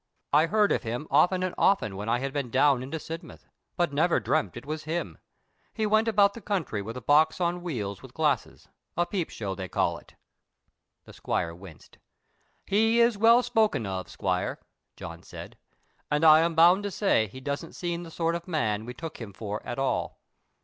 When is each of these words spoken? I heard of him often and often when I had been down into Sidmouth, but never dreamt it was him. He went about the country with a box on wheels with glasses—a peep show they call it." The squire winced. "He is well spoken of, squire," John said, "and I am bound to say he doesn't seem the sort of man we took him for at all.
I 0.33 0.47
heard 0.47 0.71
of 0.71 0.81
him 0.81 1.07
often 1.11 1.43
and 1.43 1.53
often 1.59 1.95
when 1.95 2.09
I 2.09 2.17
had 2.17 2.33
been 2.33 2.49
down 2.49 2.81
into 2.81 2.97
Sidmouth, 2.97 3.45
but 3.77 3.93
never 3.93 4.19
dreamt 4.19 4.57
it 4.57 4.65
was 4.65 4.85
him. 4.85 5.19
He 5.75 5.85
went 5.85 6.07
about 6.07 6.33
the 6.33 6.41
country 6.41 6.81
with 6.81 6.97
a 6.97 7.01
box 7.01 7.39
on 7.39 7.61
wheels 7.61 8.01
with 8.01 8.15
glasses—a 8.15 9.05
peep 9.05 9.29
show 9.29 9.53
they 9.53 9.69
call 9.69 9.99
it." 9.99 10.15
The 11.05 11.13
squire 11.13 11.53
winced. 11.53 11.99
"He 12.65 12.99
is 12.99 13.15
well 13.15 13.43
spoken 13.43 13.85
of, 13.85 14.09
squire," 14.09 14.59
John 14.95 15.21
said, 15.21 15.55
"and 16.09 16.25
I 16.25 16.39
am 16.39 16.55
bound 16.55 16.81
to 16.81 16.89
say 16.89 17.27
he 17.27 17.39
doesn't 17.39 17.73
seem 17.73 18.01
the 18.01 18.09
sort 18.09 18.33
of 18.33 18.47
man 18.47 18.85
we 18.87 18.95
took 18.95 19.21
him 19.21 19.33
for 19.33 19.63
at 19.63 19.77
all. 19.77 20.17